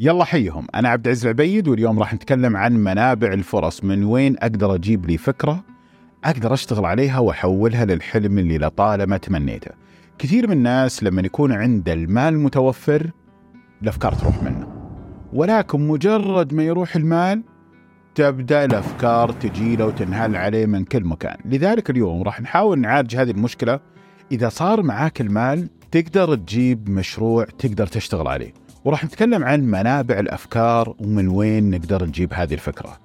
يلا 0.00 0.24
حيهم 0.24 0.66
أنا 0.74 0.88
عبد 0.88 1.06
العزيز 1.06 1.26
العبيد 1.26 1.68
واليوم 1.68 1.98
راح 1.98 2.14
نتكلم 2.14 2.56
عن 2.56 2.72
منابع 2.72 3.32
الفرص. 3.32 3.84
من 3.84 4.04
وين 4.04 4.36
أقدر 4.38 4.74
أجيب 4.74 5.06
لي 5.06 5.18
فكرة 5.18 5.64
أقدر 6.24 6.54
أشتغل 6.54 6.84
عليها 6.84 7.18
وأحولها 7.18 7.84
للحلم 7.84 8.38
اللي 8.38 8.58
لطالما 8.58 9.16
تمنيته؟ 9.16 9.70
كثير 10.18 10.46
من 10.46 10.52
الناس 10.52 11.02
لما 11.02 11.22
يكون 11.22 11.52
عنده 11.52 11.92
المال 11.92 12.38
متوفر 12.38 13.10
الأفكار 13.82 14.12
تروح 14.12 14.42
منه. 14.42 14.66
ولكن 15.32 15.88
مجرد 15.88 16.54
ما 16.54 16.62
يروح 16.62 16.96
المال 16.96 17.42
تبدأ 18.14 18.64
الأفكار 18.64 19.32
تجي 19.32 19.76
له 19.76 19.86
وتنهال 19.86 20.36
عليه 20.36 20.66
من 20.66 20.84
كل 20.84 21.04
مكان، 21.04 21.36
لذلك 21.44 21.90
اليوم 21.90 22.22
راح 22.22 22.40
نحاول 22.40 22.78
نعالج 22.78 23.16
هذه 23.16 23.30
المشكلة. 23.30 23.80
إذا 24.32 24.48
صار 24.48 24.82
معاك 24.82 25.20
المال 25.20 25.68
تقدر 25.90 26.34
تجيب 26.34 26.90
مشروع 26.90 27.44
تقدر 27.44 27.86
تشتغل 27.86 28.28
عليه، 28.28 28.52
وراح 28.88 29.04
نتكلم 29.04 29.44
عن 29.44 29.60
منابع 29.60 30.18
الأفكار 30.18 30.94
ومن 30.98 31.28
وين 31.28 31.70
نقدر 31.70 32.06
نجيب 32.06 32.34
هذه 32.34 32.54
الفكرة. 32.54 32.98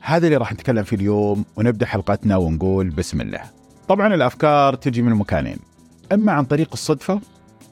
هذا 0.00 0.26
اللي 0.26 0.36
راح 0.36 0.52
نتكلم 0.52 0.82
فيه 0.82 0.96
اليوم 0.96 1.44
ونبدأ 1.56 1.86
حلقتنا 1.86 2.36
ونقول 2.36 2.90
بسم 2.90 3.20
الله. 3.20 3.40
طبعا 3.88 4.14
الأفكار 4.14 4.74
تجي 4.74 5.02
من 5.02 5.14
مكانين، 5.14 5.56
إما 6.12 6.32
عن 6.32 6.44
طريق 6.44 6.68
الصدفة 6.72 7.20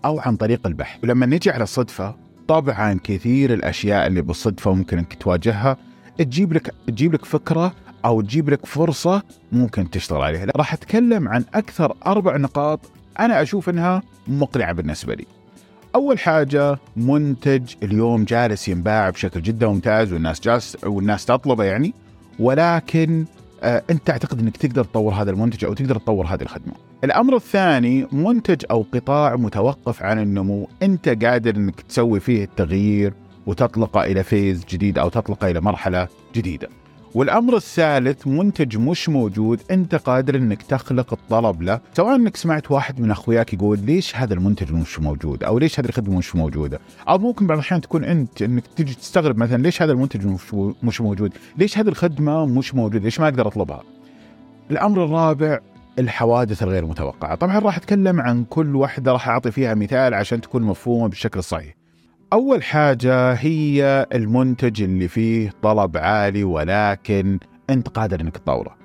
أو 0.05 0.21
عن 0.21 0.37
طريق 0.37 0.67
البحث، 0.67 1.05
ولما 1.05 1.27
نجي 1.27 1.51
على 1.51 1.63
الصدفة 1.63 2.15
طبعا 2.49 2.99
كثير 3.05 3.55
الأشياء 3.55 4.07
اللي 4.07 4.23
بالصدفة 4.23 4.73
ممكن 4.75 4.99
انك 4.99 5.15
تواجهها 5.15 5.77
تجيب 6.19 6.53
لك 6.53 6.75
تجيب 6.87 7.15
لك 7.15 7.25
فكرة 7.25 7.73
أو 8.05 8.21
تجيب 8.21 8.51
لك 8.51 8.67
فرصة 8.67 9.23
ممكن 9.53 9.91
تشتغل 9.91 10.21
عليها 10.23 10.47
راح 10.57 10.73
أتكلم 10.73 11.29
عن 11.29 11.45
أكثر 11.55 11.97
أربع 12.07 12.37
نقاط 12.37 12.81
أنا 13.21 13.43
أشوف 13.43 13.69
إنها 13.69 14.03
مقنعة 14.29 14.73
بالنسبة 14.73 15.15
لي 15.15 15.36
أول 15.95 16.19
حاجة 16.19 16.79
منتج 16.97 17.75
اليوم 17.83 18.25
جالس 18.25 18.69
ينباع 18.69 19.11
بشكل 19.11 19.43
جدا 19.43 19.67
ممتاز 19.67 20.13
والناس 20.13 20.41
جالس 20.41 20.77
والناس 20.85 21.25
تطلبه 21.25 21.65
يعني 21.65 21.95
ولكن 22.39 23.25
آه 23.63 23.83
أنت 23.91 24.07
تعتقد 24.07 24.41
إنك 24.41 24.57
تقدر 24.57 24.85
تطور 24.85 25.15
هذا 25.15 25.31
المنتج 25.31 25.65
أو 25.65 25.75
تقدر 25.75 25.99
تطور 25.99 26.27
هذه 26.27 26.43
الخدمة. 26.43 26.73
الأمر 27.05 27.37
الثاني 27.37 28.07
منتج 28.13 28.65
أو 28.71 28.87
قطاع 28.95 29.37
متوقف 29.37 30.03
عن 30.03 30.19
النمو، 30.19 30.69
أنت 30.83 31.25
قادر 31.25 31.57
إنك 31.57 31.81
تسوي 31.81 32.21
فيه 32.21 32.45
التغيير 32.45 33.13
وتطلقه 33.47 34.05
إلى 34.05 34.23
فيز 34.23 34.65
جديد 34.65 34.99
أو 34.99 35.09
تطلقه 35.09 35.51
إلى 35.51 35.61
مرحلة 35.61 36.09
جديدة. 36.35 36.69
والأمر 37.17 37.57
الثالث 37.57 38.27
منتج 38.27 38.77
مش 38.77 39.09
موجود 39.09 39.61
أنت 39.71 39.95
قادر 39.95 40.37
إنك 40.37 40.63
تخلق 40.63 41.13
الطلب 41.13 41.63
له. 41.63 41.81
سواء 41.95 42.17
إنك 42.17 42.37
سمعت 42.37 42.71
واحد 42.71 43.01
من 43.01 43.11
أخوياك 43.11 43.55
يقول 43.55 43.79
ليش 43.79 44.17
هذا 44.17 44.35
المنتج 44.35 44.73
مش 44.73 45.01
موجود؟ 45.01 45.45
أو 45.45 45.59
ليش 45.59 45.81
هذه 45.81 45.87
الخدمة 45.87 46.19
مش 46.19 46.37
موجودة؟ 46.37 46.81
أو 47.09 47.19
ممكن 47.19 47.47
بعض 47.47 47.59
الأحيان 47.59 47.81
تكون 47.81 48.05
أنت 48.05 48.43
إنك 48.43 48.67
تجي 48.77 48.95
تستغرب 48.95 49.39
مثلا 49.39 49.63
ليش 49.63 49.83
هذا 49.83 49.93
المنتج 49.93 50.27
مش 50.83 51.01
موجود؟ 51.01 51.33
ليش 51.59 51.79
هذه 51.79 51.89
الخدمة 51.89 52.47
مش 52.47 52.75
موجودة؟ 52.75 53.05
ليش 53.05 53.21
ما 53.21 53.29
أقدر 53.29 53.47
أطلبها؟ 53.47 53.83
الأمر 54.71 55.05
الرابع 55.05 55.59
الحوادث 55.99 56.63
الغير 56.63 56.87
متوقعة. 56.87 57.35
طبعا 57.35 57.59
راح 57.59 57.77
أتكلم 57.77 58.21
عن 58.21 58.45
كل 58.45 58.77
واحدة 58.77 59.13
راح 59.13 59.29
أعطي 59.29 59.51
فيها 59.51 59.75
مثال 59.75 60.15
عشان 60.15 60.41
تكون 60.41 60.63
مفهومة 60.63 61.09
بالشكل 61.09 61.39
الصحيح. 61.39 61.75
أول 62.37 62.63
حاجة 62.63 63.33
هي 63.33 64.07
المنتج 64.15 64.83
اللي 64.83 65.09
فيه 65.09 65.53
طلب 65.63 65.97
عالي 65.97 66.45
ولكن 66.45 67.39
أنت 67.71 67.89
قادر 67.89 68.21
أنك 68.21 68.37
تطوره. 68.37 68.77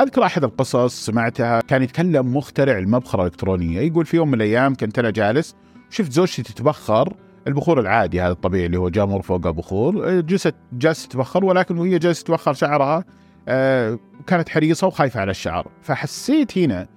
أذكر 0.00 0.24
أحد 0.24 0.44
القصص 0.44 1.06
سمعتها 1.06 1.60
كان 1.60 1.82
يتكلم 1.82 2.36
مخترع 2.36 2.78
المبخرة 2.78 3.20
الإلكترونية 3.20 3.80
يقول 3.80 4.06
في 4.06 4.16
يوم 4.16 4.28
من 4.28 4.34
الأيام 4.34 4.74
كنت 4.74 4.98
أنا 4.98 5.10
جالس 5.10 5.56
شفت 5.90 6.12
زوجتي 6.12 6.42
تتبخر 6.42 7.14
البخور 7.46 7.80
العادي 7.80 8.20
هذا 8.20 8.32
الطبيعي 8.32 8.66
اللي 8.66 8.78
هو 8.78 8.88
جامور 8.88 9.22
فوقه 9.22 9.50
بخور 9.50 10.20
جلست 10.20 10.54
جالسة 10.72 11.08
تتبخر 11.08 11.44
ولكن 11.44 11.78
وهي 11.78 11.98
جالسة 11.98 12.24
تتبخر 12.24 12.52
شعرها 12.52 13.04
آه 13.48 13.98
كانت 14.26 14.48
حريصة 14.48 14.86
وخايفة 14.86 15.20
على 15.20 15.30
الشعر 15.30 15.68
فحسيت 15.82 16.58
هنا 16.58 16.88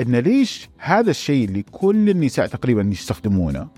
أن 0.00 0.16
ليش 0.16 0.68
هذا 0.78 1.10
الشيء 1.10 1.44
اللي 1.44 1.62
كل 1.62 2.10
النساء 2.10 2.46
تقريبا 2.46 2.82
يستخدمونه 2.82 3.68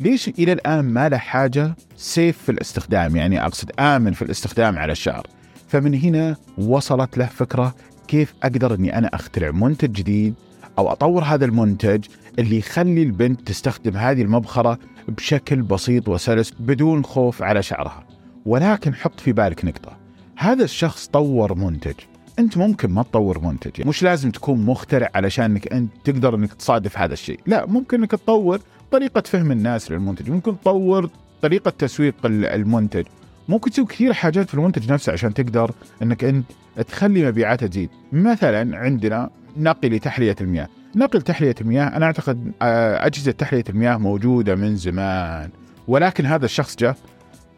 ليش 0.00 0.28
إلى 0.28 0.52
الآن 0.52 0.84
ما 0.84 1.08
له 1.08 1.16
حاجة 1.16 1.76
سيف 1.96 2.38
في 2.38 2.52
الاستخدام؟ 2.52 3.16
يعني 3.16 3.44
أقصد 3.44 3.70
آمن 3.78 4.12
في 4.12 4.22
الاستخدام 4.22 4.78
على 4.78 4.92
الشعر. 4.92 5.26
فمن 5.68 5.94
هنا 5.94 6.36
وصلت 6.58 7.18
له 7.18 7.26
فكرة 7.26 7.74
كيف 8.08 8.34
أقدر 8.42 8.74
إني 8.74 8.98
أنا 8.98 9.10
أخترع 9.14 9.50
منتج 9.50 9.92
جديد 9.92 10.34
أو 10.78 10.92
أطور 10.92 11.22
هذا 11.24 11.44
المنتج 11.44 12.04
اللي 12.38 12.58
يخلي 12.58 13.02
البنت 13.02 13.40
تستخدم 13.40 13.96
هذه 13.96 14.22
المبخرة 14.22 14.78
بشكل 15.08 15.62
بسيط 15.62 16.08
وسلس 16.08 16.52
بدون 16.60 17.04
خوف 17.04 17.42
على 17.42 17.62
شعرها. 17.62 18.06
ولكن 18.46 18.94
حط 18.94 19.20
في 19.20 19.32
بالك 19.32 19.64
نقطة. 19.64 19.96
هذا 20.36 20.64
الشخص 20.64 21.06
طور 21.06 21.54
منتج. 21.54 21.94
أنت 22.38 22.56
ممكن 22.56 22.90
ما 22.90 23.02
تطور 23.02 23.38
منتج 23.38 23.86
مش 23.86 24.02
لازم 24.02 24.30
تكون 24.30 24.66
مخترع 24.66 25.10
علشان 25.14 25.44
انك 25.44 25.72
أنت 25.72 25.90
تقدر 26.04 26.34
إنك 26.34 26.52
تصادف 26.52 26.98
هذا 26.98 27.12
الشيء 27.12 27.40
لا 27.46 27.66
ممكن 27.66 27.98
إنك 28.00 28.10
تطور 28.10 28.60
طريقة 28.90 29.20
فهم 29.20 29.52
الناس 29.52 29.92
للمنتج 29.92 30.30
ممكن 30.30 30.60
تطور 30.60 31.10
طريقة 31.42 31.70
تسويق 31.70 32.14
المنتج 32.24 33.04
ممكن 33.48 33.70
تسوي 33.70 33.86
كثير 33.86 34.12
حاجات 34.12 34.48
في 34.48 34.54
المنتج 34.54 34.92
نفسه 34.92 35.12
عشان 35.12 35.34
تقدر 35.34 35.70
إنك 36.02 36.24
أنت 36.24 36.44
تخلي 36.88 37.28
مبيعاته 37.28 37.66
تزيد 37.66 37.90
مثلا 38.12 38.78
عندنا 38.78 39.30
نقل 39.56 39.88
لتحلية 39.88 40.36
المياه 40.40 40.68
نقل 40.96 41.22
تحلية 41.22 41.54
المياه 41.60 41.96
أنا 41.96 42.06
أعتقد 42.06 42.52
آه، 42.62 43.06
أجهزة 43.06 43.32
تحلية 43.32 43.64
المياه 43.68 43.96
موجودة 43.96 44.54
من 44.54 44.76
زمان 44.76 45.50
ولكن 45.88 46.26
هذا 46.26 46.44
الشخص 46.44 46.76
جاء 46.76 46.96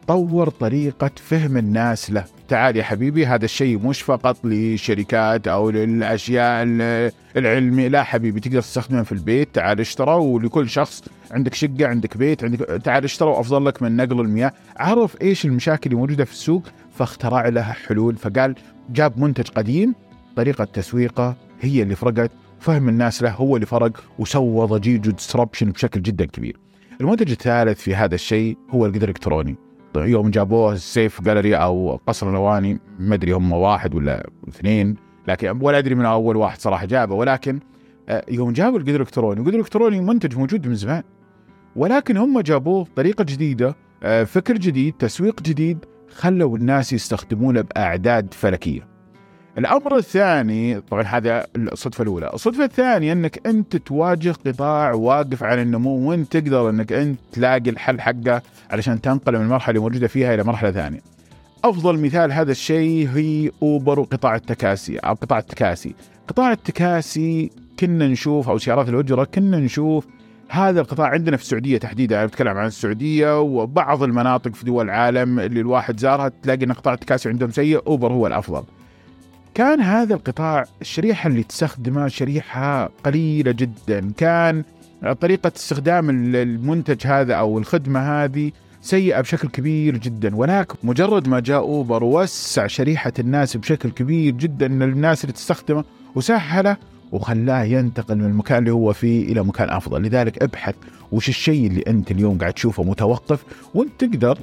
طور 0.09 0.49
طريقة 0.49 1.11
فهم 1.15 1.57
الناس 1.57 2.11
له. 2.11 2.25
تعال 2.47 2.77
يا 2.77 2.83
حبيبي 2.83 3.25
هذا 3.25 3.45
الشيء 3.45 3.87
مش 3.87 4.01
فقط 4.01 4.45
للشركات 4.45 5.47
أو 5.47 5.69
للأشياء 5.69 6.63
العلمية. 7.37 7.87
لا 7.87 8.03
حبيبي 8.03 8.39
تقدر 8.39 8.61
تستخدمه 8.61 9.03
في 9.03 9.11
البيت. 9.11 9.55
تعال 9.55 9.79
اشترى 9.79 10.13
ولكل 10.13 10.69
شخص 10.69 11.03
عندك 11.31 11.53
شقة 11.53 11.87
عندك 11.87 12.17
بيت 12.17 12.43
عندك 12.43 12.59
تعال 12.59 13.03
اشترى 13.03 13.29
وأفضل 13.29 13.65
لك 13.65 13.81
من 13.81 13.95
نقل 13.95 14.19
المياه. 14.19 14.53
عرف 14.77 15.21
إيش 15.21 15.45
المشاكل 15.45 15.89
اللي 15.89 16.01
موجودة 16.01 16.25
في 16.25 16.31
السوق 16.31 16.63
فاخترع 16.91 17.47
لها 17.47 17.73
حلول. 17.73 18.15
فقال 18.15 18.55
جاب 18.89 19.19
منتج 19.19 19.47
قديم. 19.47 19.95
طريقة 20.35 20.63
تسويقه 20.63 21.35
هي 21.61 21.81
اللي 21.81 21.95
فرقت. 21.95 22.31
فهم 22.59 22.89
الناس 22.89 23.23
له 23.23 23.31
هو 23.31 23.55
اللي 23.55 23.65
فرق 23.65 24.03
وسوى 24.19 24.67
ضجيج 24.67 25.07
وديسربشن 25.07 25.71
بشكل 25.71 26.01
جدا 26.01 26.25
كبير. 26.25 26.57
المنتج 27.01 27.31
الثالث 27.31 27.81
في 27.81 27.95
هذا 27.95 28.15
الشيء 28.15 28.57
هو 28.69 28.85
القدر 28.85 29.03
الإلكتروني. 29.03 29.68
يوم 29.95 30.29
جابوه 30.29 30.73
السيف 30.73 31.21
جاليري 31.21 31.55
أو 31.55 31.99
قصر 32.07 32.29
الاواني 32.29 32.79
ما 32.99 33.15
أدري 33.15 33.31
هم 33.31 33.51
واحد 33.51 33.95
ولا 33.95 34.29
اثنين 34.49 34.95
لكن 35.27 35.59
ولا 35.61 35.77
أدري 35.77 35.95
من 35.95 36.05
أول 36.05 36.35
واحد 36.35 36.59
صراحة 36.59 36.85
جابه 36.85 37.15
ولكن 37.15 37.59
آه، 38.09 38.25
يوم 38.29 38.51
جابوا 38.51 38.79
القدر 38.79 38.95
الإلكتروني 38.95 39.39
القدر 39.39 39.53
الإلكتروني 39.53 40.01
منتج 40.01 40.37
موجود 40.37 40.67
من 40.67 40.75
زمان 40.75 41.03
ولكن 41.75 42.17
هم 42.17 42.39
جابوه 42.39 42.83
بطريقة 42.83 43.23
جديدة 43.23 43.75
آه، 44.03 44.23
فكر 44.23 44.57
جديد 44.57 44.93
تسويق 44.93 45.41
جديد 45.41 45.85
خلوا 46.09 46.57
الناس 46.57 46.93
يستخدمونه 46.93 47.61
بأعداد 47.61 48.33
فلكية. 48.33 48.87
الأمر 49.57 49.97
الثاني 49.97 50.81
طبعا 50.81 51.03
هذا 51.03 51.45
الصدفة 51.55 52.01
الأولى، 52.01 52.31
الصدفة 52.33 52.63
الثانية 52.63 53.13
إنك 53.13 53.47
أنت 53.47 53.75
تواجه 53.75 54.35
قطاع 54.45 54.93
واقف 54.93 55.43
على 55.43 55.61
النمو 55.61 56.09
وانت 56.09 56.37
تقدر 56.37 56.69
إنك 56.69 56.93
أنت 56.93 57.19
تلاقي 57.31 57.69
الحل 57.69 58.01
حقه 58.01 58.41
علشان 58.71 59.01
تنقل 59.01 59.37
من 59.37 59.41
المرحله 59.41 59.69
اللي 59.69 59.79
موجودة 59.79 60.07
فيها 60.07 60.33
إلى 60.33 60.43
مرحلة 60.43 60.71
ثانية. 60.71 60.99
أفضل 61.63 61.99
مثال 61.99 62.31
هذا 62.31 62.51
الشيء 62.51 63.09
هي 63.09 63.51
أوبر 63.63 63.99
وقطاع 63.99 64.35
التكاسي 64.35 64.97
أو 64.97 65.13
قطاع 65.13 65.39
التكاسي. 65.39 65.95
قطاع 66.27 66.51
التكاسي 66.51 67.51
كنا 67.79 68.07
نشوف 68.07 68.49
أو 68.49 68.57
سيارات 68.57 68.89
الأجرة 68.89 69.23
كنا 69.23 69.57
نشوف 69.57 70.07
هذا 70.49 70.81
القطاع 70.81 71.07
عندنا 71.07 71.37
في 71.37 71.43
السعودية 71.43 71.77
تحديدا 71.77 72.17
أنا 72.17 72.25
بتكلم 72.25 72.57
عن 72.57 72.67
السعودية 72.67 73.41
وبعض 73.41 74.03
المناطق 74.03 74.53
في 74.53 74.65
دول 74.65 74.85
العالم 74.85 75.39
اللي 75.39 75.59
الواحد 75.59 75.99
زارها 75.99 76.31
تلاقي 76.43 76.65
إن 76.65 76.71
قطاع 76.71 76.93
التكاسي 76.93 77.29
عندهم 77.29 77.51
سيء 77.51 77.81
أوبر 77.87 78.13
هو 78.13 78.27
الأفضل. 78.27 78.63
كان 79.59 79.81
هذا 79.81 80.15
القطاع 80.15 80.65
الشريحة 80.81 81.27
اللي 81.27 81.43
تستخدمه 81.43 82.07
شريحة 82.07 82.89
قليلة 83.05 83.51
جدا. 83.51 84.11
كان 84.17 84.63
طريقة 85.21 85.51
استخدام 85.55 86.09
المنتج 86.35 87.07
هذا 87.07 87.33
أو 87.33 87.57
الخدمة 87.57 87.99
هذه 87.99 88.51
سيئة 88.81 89.21
بشكل 89.21 89.47
كبير 89.47 89.97
جدا. 89.97 90.35
ولكن 90.35 90.75
مجرد 90.83 91.27
ما 91.27 91.39
جاء 91.39 91.59
أوبر 91.59 92.03
وسع 92.03 92.67
شريحة 92.67 93.13
الناس 93.19 93.57
بشكل 93.57 93.89
كبير 93.91 94.33
جدا 94.33 94.65
الناس 94.65 95.23
اللي 95.23 95.33
تستخدمه 95.33 95.83
وسهله 96.15 96.77
وخلاه 97.11 97.63
ينتقل 97.63 98.15
من 98.15 98.25
المكان 98.25 98.57
اللي 98.57 98.71
هو 98.71 98.93
فيه 98.93 99.31
إلى 99.31 99.43
مكان 99.43 99.69
أفضل. 99.69 100.01
لذلك 100.01 100.43
ابحث 100.43 100.75
وش 101.11 101.29
الشيء 101.29 101.67
اللي 101.67 101.83
أنت 101.87 102.11
اليوم 102.11 102.37
قاعد 102.37 102.53
تشوفه 102.53 102.83
متوقف 102.83 103.43
وأنت 103.73 103.91
تقدر 103.99 104.37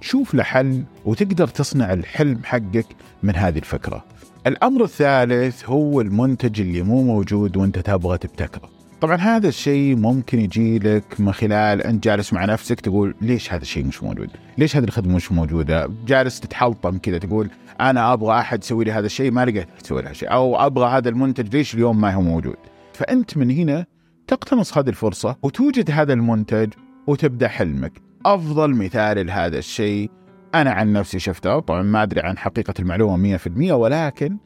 تشوف 0.00 0.34
له 0.34 0.42
حل 0.42 0.84
وتقدر 1.04 1.48
تصنع 1.48 1.92
الحلم 1.92 2.40
حقك 2.44 2.86
من 3.22 3.36
هذه 3.36 3.58
الفكرة 3.58 4.04
الأمر 4.46 4.84
الثالث 4.84 5.64
هو 5.64 6.00
المنتج 6.00 6.60
اللي 6.60 6.82
مو 6.82 7.02
موجود 7.02 7.56
وانت 7.56 7.78
تبغى 7.78 8.18
تبتكره 8.18 8.70
طبعا 9.00 9.16
هذا 9.16 9.48
الشيء 9.48 9.96
ممكن 9.96 10.40
يجي 10.40 10.78
لك 10.78 11.20
من 11.20 11.32
خلال 11.32 11.82
أنت 11.82 12.04
جالس 12.04 12.32
مع 12.32 12.44
نفسك 12.44 12.80
تقول 12.80 13.14
ليش 13.20 13.52
هذا 13.52 13.62
الشيء 13.62 13.84
مش 13.84 14.02
موجود؟ 14.02 14.30
ليش 14.58 14.76
هذه 14.76 14.84
الخدمة 14.84 15.16
مش 15.16 15.32
موجودة؟ 15.32 15.90
جالس 16.06 16.40
تتحلطم 16.40 16.98
كذا 16.98 17.18
تقول 17.18 17.50
أنا 17.80 18.12
أبغى 18.12 18.38
أحد 18.38 18.62
يسوي 18.62 18.84
لي 18.84 18.92
هذا 18.92 19.06
الشيء 19.06 19.30
ما 19.30 19.44
لقيت 19.44 19.68
تسوي 19.82 20.02
لها 20.02 20.12
شيء 20.12 20.32
أو 20.32 20.66
أبغى 20.66 20.88
هذا 20.88 21.08
المنتج 21.08 21.56
ليش 21.56 21.74
اليوم 21.74 22.00
ما 22.00 22.14
هو 22.14 22.22
موجود؟ 22.22 22.56
فأنت 22.92 23.36
من 23.36 23.50
هنا 23.50 23.86
تقتنص 24.26 24.78
هذه 24.78 24.88
الفرصة 24.88 25.36
وتوجد 25.42 25.90
هذا 25.90 26.12
المنتج 26.12 26.72
وتبدأ 27.06 27.48
حلمك. 27.48 28.09
أفضل 28.26 28.74
مثال 28.74 29.26
لهذا 29.26 29.58
الشيء. 29.58 30.10
أنا 30.54 30.70
عن 30.70 30.92
نفسي 30.92 31.18
شفته 31.18 31.58
طبعا 31.58 31.82
ما 31.82 32.02
أدري 32.02 32.20
عن 32.20 32.38
حقيقة 32.38 32.74
المعلومة 32.78 33.38
100% 33.38 33.72
ولكن 33.72 34.36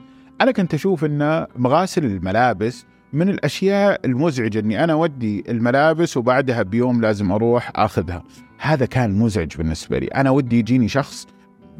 أنا 0.40 0.52
كنت 0.52 0.74
أشوف 0.74 1.04
إن 1.04 1.46
مغاسل 1.56 2.04
الملابس 2.04 2.86
من 3.12 3.28
الأشياء 3.28 4.00
المزعجة 4.04 4.58
إني 4.58 4.84
أنا 4.84 4.92
أودي 4.92 5.44
الملابس 5.48 6.16
وبعدها 6.16 6.62
بيوم 6.62 7.00
لازم 7.00 7.32
أروح 7.32 7.72
أخذها. 7.76 8.22
هذا 8.58 8.86
كان 8.86 9.18
مزعج 9.18 9.56
بالنسبة 9.56 9.98
لي. 9.98 10.06
أنا 10.06 10.30
ودي 10.30 10.58
يجيني 10.58 10.88
شخص 10.88 11.26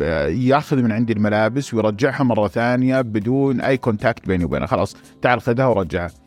آه، 0.02 0.26
يأخذ 0.26 0.82
من 0.82 0.92
عندي 0.92 1.12
الملابس 1.12 1.74
ويرجعها 1.74 2.22
مرة 2.22 2.48
ثانية 2.48 3.00
بدون 3.00 3.60
أي 3.60 3.76
contact 3.76 4.26
بيني 4.26 4.44
وبينه. 4.44 4.66
خلاص 4.66 4.96
تعال 5.22 5.40
خذها 5.40 5.66
ورجعها. 5.66 6.23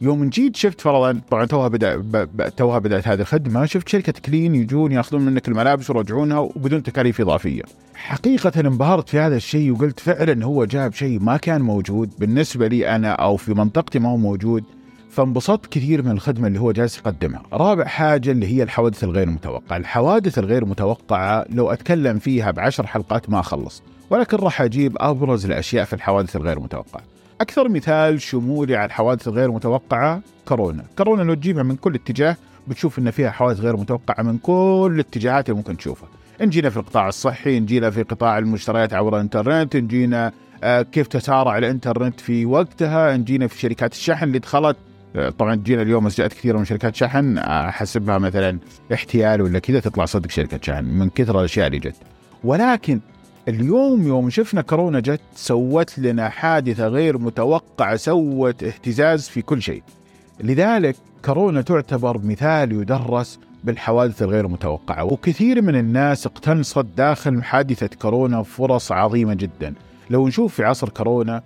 يوم 0.00 0.28
جيت 0.28 0.56
شفت 0.56 0.80
فرضا 0.80 1.20
طبعا 1.30 1.44
توها 1.44 1.68
بدا 1.68 2.02
توها 2.56 2.78
بدأت 2.78 3.08
هذه 3.08 3.20
الخدمة. 3.20 3.66
شفت 3.66 3.88
شركة 3.88 4.12
كلين 4.24 4.54
يجون 4.54 4.92
يأخذون 4.92 5.22
منك 5.22 5.48
الملابس 5.48 5.90
ويرجعونها 5.90 6.38
وبدون 6.38 6.82
تكاليف 6.82 7.20
إضافية. 7.20 7.62
حقيقة 7.94 8.60
انبهرت 8.60 9.08
في 9.08 9.18
هذا 9.18 9.36
الشيء 9.36 9.70
وقلت 9.72 10.00
فعلا 10.00 10.44
هو 10.44 10.64
جاب 10.64 10.92
شيء 10.92 11.20
ما 11.20 11.36
كان 11.36 11.60
موجود. 11.60 12.10
بالنسبة 12.18 12.68
لي 12.68 12.96
أنا 12.96 13.12
أو 13.12 13.36
في 13.36 13.54
منطقتي 13.54 13.98
ما 13.98 14.08
هو 14.08 14.16
موجود. 14.16 14.64
فانبسطت 15.10 15.66
كثير 15.66 16.02
من 16.02 16.10
الخدمة 16.10 16.46
اللي 16.46 16.60
هو 16.60 16.72
جالس 16.72 16.98
يقدمها. 16.98 17.42
رابع 17.52 17.84
حاجة 17.84 18.30
اللي 18.30 18.46
هي 18.46 18.62
الحوادث 18.62 19.04
الغير 19.04 19.30
متوقعة. 19.30 19.76
الحوادث 19.76 20.38
الغير 20.38 20.64
متوقعة 20.64 21.44
لو 21.50 21.70
أتكلم 21.70 22.18
فيها 22.18 22.50
بعشر 22.50 22.86
حلقات 22.86 23.30
ما 23.30 23.40
أخلص. 23.40 23.82
ولكن 24.10 24.36
راح 24.36 24.62
أجيب 24.62 24.96
أبرز 25.00 25.44
الأشياء 25.44 25.84
في 25.84 25.92
الحوادث 25.92 26.36
الغير 26.36 26.60
متوقعة. 26.60 27.02
أكثر 27.40 27.68
مثال 27.68 28.22
شمولي 28.22 28.76
على 28.76 28.86
الحوادث 28.86 29.28
الغير 29.28 29.50
متوقعة 29.50 30.20
كورونا. 30.48 30.84
كورونا 30.98 31.22
لو 31.22 31.34
تجيبها 31.34 31.62
من 31.62 31.76
كل 31.76 31.94
اتجاه 31.94 32.36
بتشوف 32.68 32.98
إن 32.98 33.10
فيها 33.10 33.30
حوادث 33.30 33.60
غير 33.60 33.76
متوقعة 33.76 34.22
من 34.22 34.38
كل 34.38 34.90
الاتجاهات 34.94 35.48
اللي 35.48 35.56
ممكن 35.56 35.76
تشوفها. 35.76 36.08
نجينا 36.40 36.70
في 36.70 36.76
القطاع 36.76 37.08
الصحي 37.08 37.60
نجينا 37.60 37.90
في 37.90 38.02
قطاع 38.02 38.38
المشتريات 38.38 38.94
عبر 38.94 39.16
الإنترنت 39.16 39.76
نجينا 39.76 40.32
آه، 40.64 40.82
كيف 40.82 41.06
تسارع 41.06 41.58
الإنترنت 41.58 42.20
في 42.20 42.46
وقتها 42.46 43.16
نجينا 43.16 43.46
في 43.46 43.58
شركات 43.58 43.92
الشحن 43.92 44.24
اللي 44.24 44.38
دخلت. 44.38 44.76
آه، 45.16 45.30
طبعا 45.30 45.54
جينا 45.54 45.82
اليوم 45.82 46.04
مسجات 46.04 46.32
كثيرة 46.32 46.58
من 46.58 46.64
شركات 46.64 46.96
شحن. 46.96 47.38
أحسبها 47.38 48.18
مثلا 48.18 48.58
احتيال 48.92 49.42
ولا 49.42 49.58
كذا 49.58 49.80
تطلع 49.80 50.04
صدق 50.04 50.30
شركة 50.30 50.60
شحن 50.62 50.84
من 50.84 51.08
كثر 51.10 51.40
الأشياء 51.40 51.66
اللي 51.66 51.78
جت. 51.78 51.96
ولكن 52.44 53.00
اليوم 53.48 54.06
يوم 54.06 54.30
شفنا 54.30 54.62
كورونا 54.62 55.00
جت 55.00 55.20
سوت 55.34 55.98
لنا 55.98 56.28
حادثة 56.28 56.88
غير 56.88 57.18
متوقعة 57.18 57.96
سوت 57.96 58.62
اهتزاز 58.62 59.28
في 59.28 59.42
كل 59.42 59.62
شيء. 59.62 59.82
لذلك 60.40 60.96
كورونا 61.24 61.62
تعتبر 61.62 62.18
مثال 62.18 62.72
يدرس 62.72 63.38
بالحوادث 63.64 64.22
الغير 64.22 64.48
متوقعة 64.48 65.04
وكثير 65.04 65.62
من 65.62 65.76
الناس 65.76 66.26
اقتنصت 66.26 66.86
داخل 66.96 67.42
حادثة 67.42 67.90
كورونا 68.02 68.42
فرص 68.42 68.92
عظيمة 68.92 69.34
جدا. 69.34 69.74
لو 70.10 70.28
نشوف 70.28 70.54
في 70.54 70.64
عصر 70.64 70.88
كورونا 70.88 71.42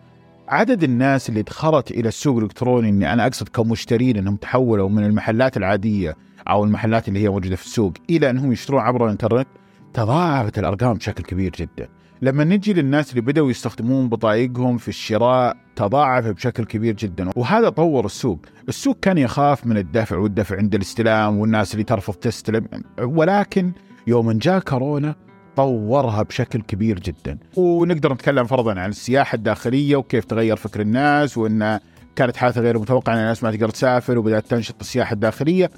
عدد 0.48 0.82
الناس 0.82 1.28
اللي 1.28 1.42
دخلت 1.42 1.90
إلى 1.90 2.08
السوق 2.08 2.36
الإلكتروني 2.36 2.88
إني 2.88 3.12
أنا 3.12 3.26
أقصد 3.26 3.48
كمشترين 3.48 4.16
إنهم 4.16 4.36
تحولوا 4.36 4.88
من 4.88 5.04
المحلات 5.04 5.56
العادية 5.56 6.16
أو 6.48 6.64
المحلات 6.64 7.08
اللي 7.08 7.20
هي 7.20 7.28
موجودة 7.28 7.56
في 7.56 7.64
السوق 7.64 7.92
إلى 8.10 8.30
إنهم 8.30 8.52
يشترون 8.52 8.80
عبر 8.80 9.04
الإنترنت 9.06 9.46
تضاعفت 9.94 10.58
الأرقام 10.58 10.94
بشكل 10.94 11.22
كبير 11.22 11.52
جدا. 11.58 11.88
لما 12.22 12.44
نجي 12.44 12.72
للناس 12.72 13.10
اللي 13.10 13.20
بدأوا 13.20 13.50
يستخدمون 13.50 14.08
بطايقهم 14.08 14.78
في 14.78 14.88
الشراء 14.88 15.56
تضاعف 15.76 16.26
بشكل 16.26 16.64
كبير 16.64 16.94
جدا. 16.94 17.30
وهذا 17.36 17.68
طور 17.68 18.04
السوق. 18.04 18.38
السوق 18.68 18.98
كان 19.02 19.18
يخاف 19.18 19.66
من 19.66 19.76
الدفع 19.76 20.16
والدفع 20.16 20.56
عند 20.56 20.74
الاستلام 20.74 21.38
والناس 21.38 21.72
اللي 21.74 21.84
ترفض 21.84 22.14
تستلم. 22.14 22.66
ولكن 23.00 23.72
يوم 24.06 24.32
جاء 24.32 24.58
كورونا 24.58 25.14
طورها 25.56 26.22
بشكل 26.22 26.62
كبير 26.62 26.98
جدا. 26.98 27.38
ونقدر 27.56 28.12
نتكلم 28.12 28.44
فرضا 28.44 28.80
عن 28.80 28.90
السياحة 28.90 29.36
الداخلية 29.36 29.96
وكيف 29.96 30.24
تغير 30.24 30.56
فكر 30.56 30.80
الناس 30.80 31.38
وأن 31.38 31.80
كانت 32.16 32.36
حادثة 32.36 32.60
غير 32.60 32.78
متوقعة 32.78 33.14
أن 33.14 33.18
الناس 33.18 33.42
ما 33.42 33.50
تقدر 33.50 33.68
تسافر 33.68 34.18
وبدأت 34.18 34.46
تنشط 34.46 34.74
السياحة 34.80 35.12
الداخلية. 35.12 35.70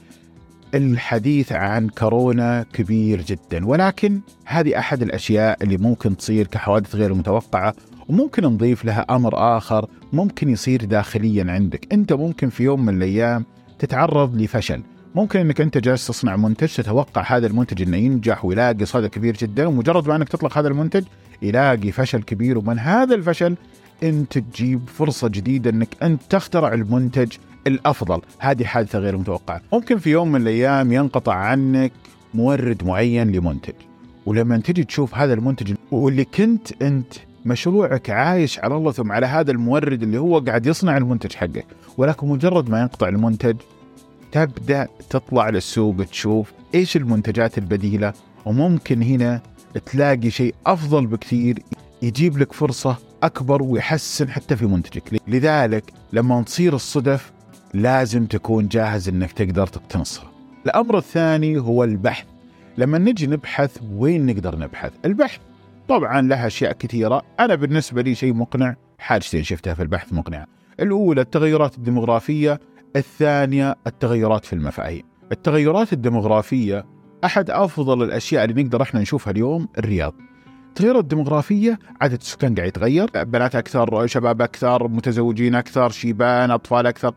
الحديث 0.74 1.52
عن 1.52 1.88
كورونا 1.88 2.66
كبير 2.72 3.22
جدا. 3.22 3.66
ولكن 3.66 4.20
هذه 4.44 4.78
أحد 4.78 5.02
الأشياء 5.02 5.62
اللي 5.62 5.76
ممكن 5.76 6.16
تصير 6.16 6.46
كحوادث 6.46 6.94
غير 6.94 7.14
متوقعة 7.14 7.74
وممكن 8.08 8.44
نضيف 8.44 8.84
لها 8.84 9.06
أمر 9.10 9.56
آخر 9.56 9.88
ممكن 10.12 10.48
يصير 10.48 10.84
داخليا 10.84 11.52
عندك. 11.52 11.92
أنت 11.92 12.12
ممكن 12.12 12.48
في 12.48 12.62
يوم 12.62 12.84
من 12.86 12.96
الأيام 12.96 13.44
تتعرض 13.78 14.36
لفشل. 14.36 14.82
ممكن 15.14 15.40
إنك 15.40 15.60
أنت 15.60 15.78
جالس 15.78 16.06
تصنع 16.06 16.36
منتج 16.36 16.68
تتوقع 16.68 17.22
هذا 17.36 17.46
المنتج 17.46 17.82
إنه 17.82 17.96
ينجح 17.96 18.44
ويلاقي 18.44 18.84
صدى 18.84 19.08
كبير 19.08 19.36
جدا 19.36 19.66
ومجرد 19.66 20.08
ما 20.08 20.16
أنك 20.16 20.28
تطلق 20.28 20.58
هذا 20.58 20.68
المنتج 20.68 21.04
يلاقي 21.42 21.92
فشل 21.92 22.22
كبير. 22.22 22.58
ومن 22.58 22.78
هذا 22.78 23.14
الفشل 23.14 23.56
أنت 24.02 24.38
تجيب 24.38 24.80
فرصة 24.88 25.28
جديدة 25.28 25.70
إنك 25.70 25.88
أنت 26.02 26.22
تخترع 26.30 26.74
المنتج 26.74 27.32
الأفضل. 27.66 28.20
هذه 28.38 28.64
حادثة 28.64 28.98
غير 28.98 29.16
متوقعة. 29.16 29.60
ممكن 29.72 29.98
في 29.98 30.10
يوم 30.10 30.32
من 30.32 30.40
الأيام 30.42 30.92
ينقطع 30.92 31.34
عنك 31.34 31.92
مورد 32.34 32.84
معين 32.84 33.32
لمنتج 33.32 33.74
ولما 34.26 34.58
تجي 34.58 34.84
تشوف 34.84 35.14
هذا 35.14 35.34
المنتج 35.34 35.74
واللي 35.90 36.24
كنت 36.24 36.82
أنت 36.82 37.12
مشروعك 37.44 38.10
عايش 38.10 38.58
على 38.58 38.76
الله 38.76 38.92
ثم 38.92 39.12
على 39.12 39.26
هذا 39.26 39.50
المورد 39.50 40.02
اللي 40.02 40.18
هو 40.18 40.38
قاعد 40.38 40.66
يصنع 40.66 40.96
المنتج 40.96 41.32
حقك 41.32 41.66
ولكن 41.98 42.26
مجرد 42.26 42.70
ما 42.70 42.80
ينقطع 42.80 43.08
المنتج 43.08 43.56
تبدأ 44.32 44.88
تطلع 45.10 45.48
للسوق 45.48 45.96
تشوف 46.10 46.52
إيش 46.74 46.96
المنتجات 46.96 47.58
البديلة 47.58 48.12
وممكن 48.44 49.02
هنا 49.02 49.40
تلاقي 49.86 50.30
شيء 50.30 50.54
أفضل 50.66 51.06
بكثير 51.06 51.58
يجيب 52.02 52.38
لك 52.38 52.52
فرصة 52.52 52.96
أكبر 53.22 53.62
ويحسن 53.62 54.30
حتى 54.30 54.56
في 54.56 54.66
منتجك. 54.66 55.20
لذلك 55.28 55.92
لما 56.12 56.42
تصير 56.42 56.74
الصدف 56.74 57.32
لازم 57.74 58.26
تكون 58.26 58.68
جاهز 58.68 59.08
إنك 59.08 59.32
تقدر 59.32 59.66
تقتنصها. 59.66 60.30
الأمر 60.66 60.98
الثاني 60.98 61.58
هو 61.58 61.84
البحث. 61.84 62.26
لما 62.78 62.98
نجي 62.98 63.26
نبحث 63.26 63.78
وين 63.96 64.26
نقدر 64.26 64.58
نبحث؟ 64.58 64.92
البحث 65.04 65.38
طبعا 65.88 66.20
لها 66.22 66.46
أشياء 66.46 66.72
كثيرة، 66.72 67.22
أنا 67.40 67.54
بالنسبة 67.54 68.02
لي 68.02 68.14
شيء 68.14 68.34
مقنع، 68.34 68.74
حاجتين 68.98 69.42
شفتها 69.42 69.74
في 69.74 69.82
البحث 69.82 70.12
مقنعة. 70.12 70.46
الأولى 70.80 71.20
التغيرات 71.20 71.78
الديموغرافيه، 71.78 72.60
الثانية 72.96 73.74
التغيرات 73.86 74.44
في 74.44 74.52
المفاهيم. 74.52 75.02
التغيرات 75.32 75.92
الديموغرافيه 75.92 76.84
أحد 77.24 77.50
أفضل 77.50 78.02
الأشياء 78.02 78.44
اللي 78.44 78.62
نقدر 78.62 78.82
إحنا 78.82 79.00
نشوفها 79.00 79.30
اليوم 79.30 79.68
الرياض. 79.78 80.14
التغيرات 80.68 81.02
الديموغرافيه 81.02 81.78
عدد 82.00 82.20
السكان 82.20 82.54
قاعد 82.54 82.68
يتغير، 82.68 83.10
بنات 83.14 83.56
أكثر، 83.56 84.06
شباب 84.06 84.42
أكثر، 84.42 84.88
متزوجين 84.88 85.54
أكثر، 85.54 85.90
شيبان، 85.90 86.50
أطفال 86.50 86.86
أكثر. 86.86 87.14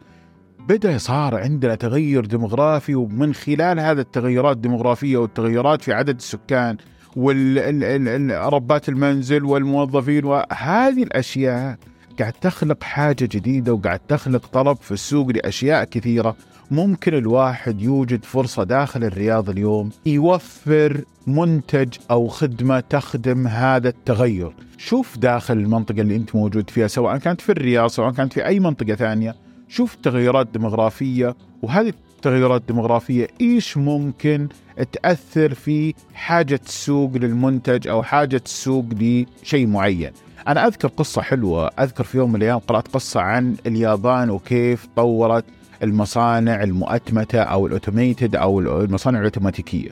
بدأ 0.69 0.97
صار 0.97 1.35
عندنا 1.35 1.75
تغير 1.75 2.25
ديموغرافي 2.25 2.95
ومن 2.95 3.33
خلال 3.33 3.79
هذا 3.79 4.01
التغيرات 4.01 4.55
الديموغرافية 4.55 5.17
والتغيرات 5.17 5.81
في 5.81 5.93
عدد 5.93 6.15
السكان 6.15 6.77
وربات 7.15 8.89
المنزل 8.89 9.43
والموظفين 9.43 10.25
وهذه 10.25 11.03
الأشياء 11.03 11.77
قاعد 12.19 12.33
تخلق 12.33 12.83
حاجة 12.83 13.25
جديدة 13.31 13.73
وقاعد 13.73 13.99
تخلق 13.99 14.45
طلب 14.45 14.77
في 14.77 14.91
السوق 14.91 15.27
لأشياء 15.27 15.83
كثيرة. 15.83 16.35
ممكن 16.71 17.13
الواحد 17.13 17.81
يوجد 17.81 18.25
فرصة 18.25 18.63
داخل 18.63 19.03
الرياض 19.03 19.49
اليوم 19.49 19.89
يوفر 20.05 21.01
منتج 21.27 21.89
أو 22.11 22.27
خدمة 22.27 22.79
تخدم 22.79 23.47
هذا 23.47 23.89
التغير. 23.89 24.51
شوف 24.77 25.17
داخل 25.17 25.57
المنطقة 25.57 26.01
اللي 26.01 26.15
أنت 26.15 26.35
موجود 26.35 26.69
فيها 26.69 26.87
سواء 26.87 27.17
كانت 27.17 27.41
في 27.41 27.51
الرياض 27.51 27.89
سواء 27.89 28.11
كانت 28.11 28.33
في 28.33 28.45
أي 28.45 28.59
منطقة 28.59 28.95
ثانية. 28.95 29.46
شوف 29.69 29.95
تغيرات 29.95 30.47
ديموغرافية 30.53 31.35
وهذه 31.61 31.93
التغيرات 32.15 32.61
الديموغرافية 32.61 33.27
إيش 33.41 33.77
ممكن 33.77 34.47
تأثر 34.91 35.53
في 35.53 35.93
حاجة 36.13 36.59
السوق 36.65 37.11
للمنتج 37.15 37.87
أو 37.87 38.03
حاجة 38.03 38.41
السوق 38.45 38.85
لشيء 38.99 39.67
معين. 39.67 40.11
أنا 40.47 40.67
أذكر 40.67 40.87
قصة 40.87 41.21
حلوة، 41.21 41.67
أذكر 41.67 42.03
في 42.03 42.17
يوم 42.17 42.29
من 42.29 42.35
الأيام 42.35 42.57
قرأت 42.57 42.87
قصة 42.87 43.21
عن 43.21 43.55
اليابان 43.65 44.29
وكيف 44.29 44.87
طورت 44.95 45.45
المصانع 45.83 46.63
المؤتمتة 46.63 47.39
أو 47.39 47.67
الأوتوميتد 47.67 48.35
أو 48.35 48.59
المصانع 48.59 49.19
الأوتوماتيكية. 49.19 49.89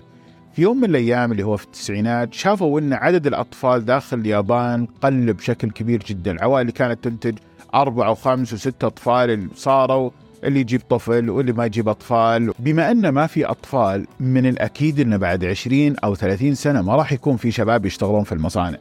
في 0.53 0.61
يوم 0.61 0.77
من 0.77 0.89
الأيام 0.89 1.31
اللي 1.31 1.43
هو 1.43 1.57
في 1.57 1.65
التسعينات 1.65 2.33
شافوا 2.33 2.79
إن 2.79 2.93
عدد 2.93 3.27
الأطفال 3.27 3.85
داخل 3.85 4.19
اليابان 4.19 4.87
قل 5.01 5.33
بشكل 5.33 5.71
كبير 5.71 6.03
جدا، 6.07 6.31
العوائل 6.31 6.61
اللي 6.61 6.71
كانت 6.71 7.03
تنتج 7.03 7.37
أربعة 7.75 8.11
وخمس 8.11 8.53
وستة 8.53 8.87
أطفال 8.87 9.49
صاروا 9.55 10.11
اللي 10.43 10.59
يجيب 10.59 10.81
طفل 10.89 11.29
واللي 11.29 11.53
ما 11.53 11.65
يجيب 11.65 11.89
أطفال. 11.89 12.53
بما 12.59 12.91
أن 12.91 13.09
ما 13.09 13.27
في 13.27 13.45
أطفال 13.45 14.07
من 14.19 14.45
الأكيد 14.45 14.99
أن 14.99 15.17
بعد 15.17 15.45
20 15.45 15.95
أو 16.03 16.15
30 16.15 16.55
سنة 16.55 16.81
ما 16.81 16.95
راح 16.95 17.11
يكون 17.11 17.37
في 17.37 17.51
شباب 17.51 17.85
يشتغلون 17.85 18.23
في 18.23 18.31
المصانع. 18.31 18.77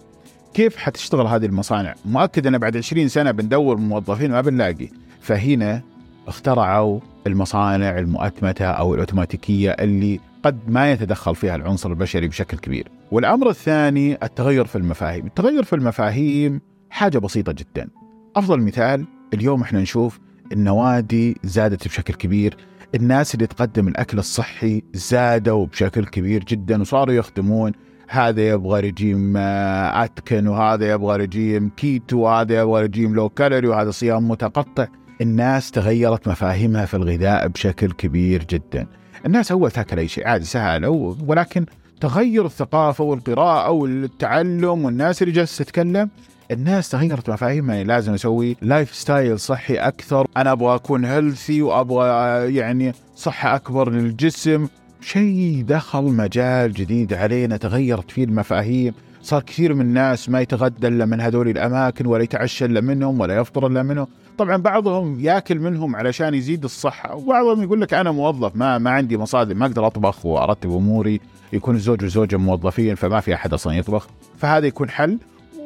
كيف 0.55 0.77
حتشتغل 0.77 1.27
هذه 1.27 1.47
المصانع؟ 1.47 1.95
مؤكد 2.05 2.47
أن 2.47 2.59
بعد 2.59 2.77
20 2.77 3.09
سنة 3.09 3.31
بندور 3.31 3.77
موظفين 3.77 4.31
ما 4.31 4.41
بنلاقي. 4.41 4.89
فهنا 5.21 5.83
اخترعوا 6.29 7.01
المصانع 7.27 7.99
المؤتمتة 7.99 8.67
أو 8.67 8.95
الأوتوماتيكية 8.95 9.71
اللي 9.71 10.21
قد 10.43 10.59
ما 10.69 10.93
يتدخل 10.93 11.35
فيها 11.35 11.57
العنصر 11.57 11.91
البشري 11.91 12.29
بشكل 12.29 12.59
كبير. 12.59 12.89
والأمر 13.11 13.51
الثاني 13.51 14.19
التغير 14.23 14.65
في 14.65 14.77
المفاهيم. 14.77 15.27
التغير 15.27 15.63
في 15.63 15.73
المفاهيم 15.73 16.61
حاجة 16.91 17.19
بسيطة 17.19 17.53
جدا. 17.53 17.89
أفضل 18.37 18.61
مثال 18.61 19.05
اليوم 19.35 19.63
إحنا 19.63 19.81
نشوف 19.81 20.21
النوادي 20.53 21.37
زادت 21.45 21.89
بشكل 21.89 22.15
كبير 22.15 22.57
الناس 22.95 23.35
اللي 23.35 23.47
تقدم 23.47 23.89
الأكل 23.89 24.19
الصحي 24.19 24.83
زادوا 24.95 25.67
بشكل 25.67 26.05
كبير 26.05 26.45
جدا 26.45 26.81
وصاروا 26.81 27.15
يخدمون 27.15 27.73
هذا 28.09 28.49
يبغى 28.49 28.81
رجيم 28.81 29.37
آه، 29.37 30.05
أتكن 30.05 30.47
وهذا 30.47 30.91
يبغى 30.91 31.17
رجيم 31.17 31.71
كيتو 31.77 32.19
وهذا 32.19 32.61
يبغى 32.61 32.83
رجيم 32.83 33.15
low 33.15 33.29
calorie 33.29 33.69
وهذا 33.69 33.91
صيام 33.91 34.29
متقطع. 34.29 34.87
الناس 35.21 35.71
تغيرت 35.71 36.29
مفاهيمها 36.29 36.85
في 36.85 36.95
الغذاء 36.95 37.49
بشكل 37.49 37.93
كبير 37.93 38.45
جدا. 38.45 38.87
الناس 39.27 39.53
أول 39.53 39.71
تاكل 39.71 39.99
أي 39.99 40.09
شيء 40.09 40.27
عادي 40.27 40.45
سهل 40.45 40.87
ولكن 41.27 41.67
تغير 42.01 42.47
الثقافة 42.47 43.05
والقراءة 43.05 43.71
والتعلم 43.71 44.85
والناس 44.85 45.23
اللي 45.23 45.33
جالسة 45.33 45.65
تتكلم 45.65 46.11
الناس 46.51 46.89
تغيرت 46.89 47.31
مفاهيمها 47.31 47.75
يعني 47.75 47.89
لازم 47.89 48.15
أسوي 48.15 48.57
lifestyle 48.63 49.41
صحي 49.41 49.75
أكثر. 49.75 50.27
أنا 50.37 50.53
أبغى 50.53 50.75
أكون 50.75 51.05
healthy 51.05 51.63
وأبغى 51.63 52.07
يعني 52.55 52.93
صحة 53.17 53.55
أكبر 53.55 53.91
للجسم. 53.91 54.69
شيء 55.01 55.65
دخل 55.69 56.03
مجال 56.03 56.73
جديد 56.73 57.13
علينا 57.13 57.57
تغيرت 57.57 58.11
فيه 58.11 58.25
المفاهيم. 58.25 58.95
صار 59.23 59.43
كثير 59.43 59.75
من 59.75 59.81
الناس 59.81 60.29
ما 60.29 60.41
يتغدى 60.41 60.89
إلا 60.89 61.07
من 61.07 61.21
هذول 61.21 61.49
الأماكن 61.49 62.07
ولا 62.07 62.23
يتعشى 62.23 62.65
إلا 62.65 62.81
منهم 62.81 63.21
ولا 63.21 63.37
يفطر 63.37 63.67
إلا 63.67 63.83
منهم. 63.83 64.07
طبعا 64.39 64.57
بعضهم 64.57 65.21
يأكل 65.21 65.59
منهم 65.59 65.97
علشان 65.97 66.35
يزيد 66.35 66.65
الصحة 66.65 67.15
وبعضهم 67.15 67.63
يقول 67.63 67.81
لك 67.81 67.95
أنا 67.95 68.11
موظف 68.13 68.57
ما 68.57 68.79
ما 68.79 68.91
عندي 68.91 69.17
مصادر 69.17 69.55
ما 69.55 69.67
أقدر 69.67 69.87
أطبخ 69.87 70.27
وأرتب 70.27 70.71
أموري. 70.71 71.21
يكون 71.53 71.75
الزوج 71.75 72.03
والزوجه 72.03 72.37
موظفين 72.37 72.95
فما 72.95 73.21
في 73.21 73.35
أحد 73.35 73.53
أصلا 73.53 73.73
يطبخ. 73.73 74.09
فهذا 74.39 74.67
يكون 74.67 74.91
حل. 74.91 75.19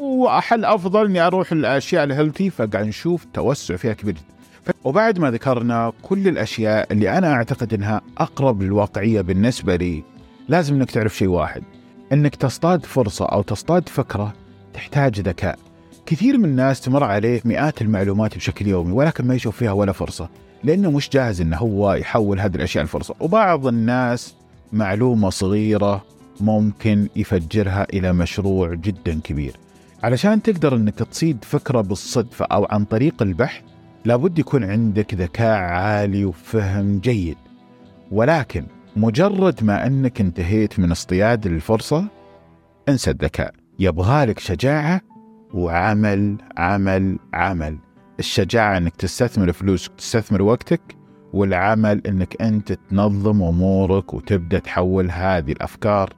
وحل 0.08 0.64
أفضل 0.64 1.06
إني 1.06 1.20
أروح 1.20 1.52
الاشياء 1.52 2.04
الهيلثي 2.04 2.50
فقاعد 2.50 2.86
نشوف 2.86 3.26
توسع 3.34 3.76
فيها 3.76 3.92
كبير 3.92 4.16
وبعد 4.84 5.18
ما 5.18 5.30
ذكرنا 5.30 5.92
كل 6.02 6.28
الأشياء 6.28 6.92
اللي 6.92 7.18
أنا 7.18 7.32
أعتقد 7.32 7.74
إنها 7.74 8.00
أقرب 8.18 8.62
للواقعية 8.62 9.20
بالنسبة 9.20 9.76
لي 9.76 10.02
لازم 10.48 10.74
إنك 10.74 10.90
تعرف 10.90 11.16
شيء 11.16 11.28
واحد. 11.28 11.62
إنك 12.12 12.36
تصطاد 12.36 12.86
فرصة 12.86 13.24
أو 13.24 13.42
تصطاد 13.42 13.88
فكرة 13.88 14.32
تحتاج 14.74 15.20
ذكاء. 15.20 15.58
كثير 16.06 16.38
من 16.38 16.44
الناس 16.44 16.80
تمر 16.80 17.04
عليه 17.04 17.40
مئات 17.44 17.82
المعلومات 17.82 18.36
بشكل 18.36 18.66
يومي 18.66 18.92
ولكن 18.92 19.26
ما 19.26 19.34
يشوف 19.34 19.56
فيها 19.56 19.72
ولا 19.72 19.92
فرصة 19.92 20.28
لأنه 20.64 20.90
مش 20.90 21.08
جاهز 21.08 21.40
إنه 21.40 21.56
هو 21.56 21.92
يحول 21.92 22.40
هذه 22.40 22.56
الأشياء 22.56 22.84
لفرصة. 22.84 23.14
وبعض 23.20 23.66
الناس 23.66 24.34
معلومة 24.72 25.30
صغيرة 25.30 26.04
ممكن 26.40 27.08
يفجرها 27.16 27.86
إلى 27.92 28.12
مشروع 28.12 28.74
جدا 28.74 29.20
كبير. 29.24 29.56
علشان 30.02 30.42
تقدر 30.42 30.76
إنك 30.76 30.94
تصيد 30.94 31.44
فكرة 31.44 31.80
بالصدفة 31.80 32.44
أو 32.44 32.66
عن 32.70 32.84
طريق 32.84 33.22
البحث 33.22 33.62
لابد 34.04 34.38
يكون 34.38 34.64
عندك 34.64 35.14
ذكاء 35.14 35.58
عالي 35.58 36.24
وفهم 36.24 36.98
جيد. 36.98 37.36
ولكن 38.10 38.66
مجرد 38.96 39.64
ما 39.64 39.86
إنك 39.86 40.20
انتهيت 40.20 40.78
من 40.78 40.90
اصطياد 40.90 41.46
الفرصة 41.46 42.04
انسى 42.88 43.10
الذكاء. 43.10 43.54
يبغالك 43.78 44.38
شجاعة 44.38 45.00
وعمل 45.54 46.36
عمل 46.56 47.18
عمل. 47.34 47.78
الشجاعة 48.18 48.78
إنك 48.78 48.96
تستثمر 48.96 49.52
فلوسك 49.52 49.92
تستثمر 49.98 50.42
وقتك 50.42 50.80
والعمل 51.32 52.06
إنك 52.06 52.42
أنت 52.42 52.72
تنظم 52.72 53.42
أمورك 53.42 54.14
وتبدأ 54.14 54.58
تحول 54.58 55.10
هذه 55.10 55.52
الأفكار 55.52 56.12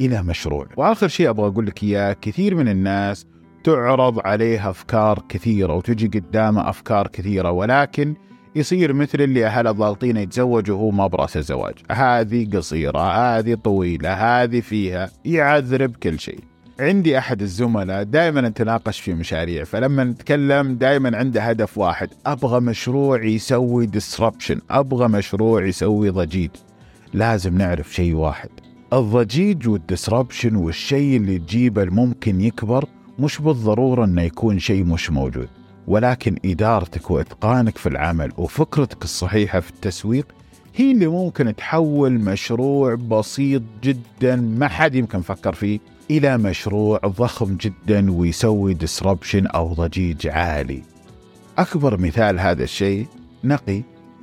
إلى 0.00 0.22
مشروع. 0.22 0.66
وآخر 0.76 1.08
شيء 1.08 1.30
أبغى 1.30 1.46
أقول 1.46 1.66
لك 1.66 1.82
إياه 1.82 2.16
كثير 2.20 2.54
من 2.54 2.68
الناس 2.68 3.26
تعرض 3.64 4.26
عليه 4.26 4.70
أفكار 4.70 5.22
كثيرة 5.28 5.74
وتجي 5.74 6.06
قدامه 6.06 6.68
أفكار 6.68 7.06
كثيرة 7.06 7.50
ولكن 7.50 8.14
يصير 8.56 8.92
مثل 8.92 9.20
اللي 9.20 9.46
اهله 9.46 9.70
ضاغطين 9.70 10.16
يتزوج 10.16 10.70
وهو 10.70 10.90
ما 10.90 11.06
براس 11.06 11.36
الزواج. 11.36 11.74
هذه 11.90 12.48
قصيرة 12.56 13.00
هذه 13.00 13.54
طويلة 13.54 14.12
هذه 14.12 14.60
فيها 14.60 15.10
يعذرب 15.24 15.96
كل 15.96 16.18
شيء. 16.18 16.40
عندي 16.80 17.18
أحد 17.18 17.42
الزملاء 17.42 18.02
دائما 18.02 18.40
نتناقش 18.40 19.00
في 19.00 19.14
مشاريع 19.14 19.64
فلما 19.64 20.04
نتكلم 20.04 20.74
دائما 20.74 21.16
عنده 21.16 21.42
هدف 21.42 21.78
واحد 21.78 22.08
أبغى 22.26 22.60
مشروع 22.60 23.24
يسوي 23.24 23.86
ديسربشن 23.86 24.60
أبغى 24.70 25.08
مشروع 25.08 25.66
يسوي 25.66 26.10
ضجيج. 26.10 26.50
لازم 27.14 27.58
نعرف 27.58 27.94
شيء 27.94 28.14
واحد. 28.14 28.48
الضجيج 28.92 29.68
والديسربشن 29.68 30.56
والشيء 30.56 31.16
اللي 31.16 31.38
تجيبه 31.38 31.84
ممكن 31.84 32.40
يكبر 32.40 32.84
مش 33.18 33.38
بالضرورة 33.38 34.04
إنه 34.04 34.22
يكون 34.22 34.58
شيء 34.58 34.84
مش 34.84 35.10
موجود 35.10 35.48
ولكن 35.86 36.36
إدارتك 36.44 37.10
وإتقانك 37.10 37.78
في 37.78 37.88
العمل 37.88 38.32
وفكرتك 38.38 39.04
الصحيحة 39.04 39.60
في 39.60 39.70
التسويق 39.70 40.26
هي 40.76 40.92
اللي 40.92 41.06
ممكن 41.06 41.56
تحول 41.56 42.12
مشروع 42.12 42.94
بسيط 42.94 43.62
جدا 43.82 44.36
ما 44.36 44.68
حد 44.68 44.94
يمكن 44.94 45.20
فكر 45.20 45.52
فيه 45.52 45.80
إلى 46.10 46.38
مشروع 46.38 46.98
ضخم 47.06 47.56
جدا 47.56 48.12
ويسوي 48.12 48.74
ديسربشن 48.74 49.46
أو 49.46 49.72
ضجيج 49.72 50.26
عالي. 50.26 50.82
أكبر 51.58 52.00
مثال 52.00 52.40
هذا 52.40 52.64
الشيء 52.64 53.06
نقي 53.44 53.82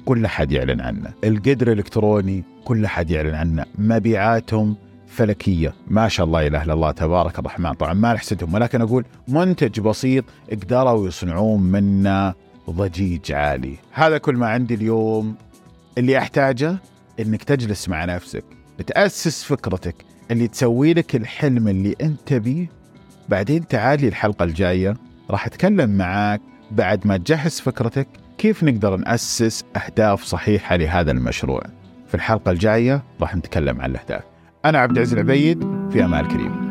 كل 0.09 0.27
حد 0.27 0.51
يعلن 0.51 0.81
عنه، 0.81 1.13
القدر 1.23 1.71
الإلكتروني 1.71 2.43
كل 2.65 2.87
حد 2.87 3.11
يعلن 3.11 3.35
عنه، 3.35 3.65
مبيعاتهم 3.77 4.75
فلكية. 5.07 5.73
ما 5.87 6.07
شاء 6.07 6.25
الله 6.25 6.47
إله 6.47 6.63
إلا 6.63 6.73
الله 6.73 6.91
تبارك 6.91 7.39
الرحمن. 7.39 7.73
طبعا 7.73 7.93
ما 7.93 8.13
نحسدهم 8.13 8.53
ولكن 8.53 8.81
أقول 8.81 9.05
منتج 9.27 9.79
بسيط 9.79 10.25
قدروا 10.51 11.07
يصنعون 11.07 11.61
منه 11.61 12.33
ضجيج 12.69 13.31
عالي. 13.31 13.75
هذا 13.91 14.17
كل 14.17 14.35
ما 14.35 14.47
عندي 14.47 14.73
اليوم. 14.73 15.35
اللي 15.97 16.17
أحتاجه 16.17 16.75
إنك 17.19 17.43
تجلس 17.43 17.89
مع 17.89 18.05
نفسك 18.05 18.43
تأسس 18.87 19.43
فكرتك 19.43 19.95
اللي 20.31 20.47
تسوي 20.47 20.93
لك 20.93 21.15
الحلم 21.15 21.67
اللي 21.67 21.95
أنت 22.01 22.33
بيه 22.33 22.69
بعدين 23.29 23.67
تعالي 23.67 24.07
الحلقة 24.07 24.43
الجاية 24.43 24.97
راح 25.29 25.45
أتكلم 25.45 25.89
معاك 25.89 26.41
بعد 26.71 27.07
ما 27.07 27.17
تجهز 27.17 27.59
فكرتك 27.59 28.07
كيف 28.39 28.63
نقدر 28.63 28.95
نأسس 28.95 29.63
أهداف 29.75 30.23
صحيحة 30.23 30.75
لهذا 30.75 31.11
المشروع؟ 31.11 31.61
في 32.07 32.15
الحلقة 32.15 32.51
الجاية 32.51 33.03
راح 33.21 33.35
نتكلم 33.35 33.81
عن 33.81 33.91
الأهداف. 33.91 34.23
أنا 34.65 34.79
عبد 34.79 34.91
العزيز 34.91 35.13
العبيد 35.13 35.59
في 35.91 36.05
أمان 36.05 36.27
كريم 36.27 36.68